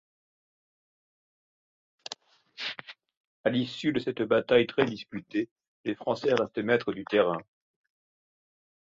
À 3.43 3.51
l'issue 3.51 3.93
de 3.93 3.99
cette 3.99 4.23
bataille 4.23 4.65
très 4.65 4.83
disputée, 4.85 5.47
les 5.85 5.93
Français 5.93 6.33
restent 6.33 6.57
maître 6.57 6.91
du 6.91 7.05
terrain. 7.05 7.37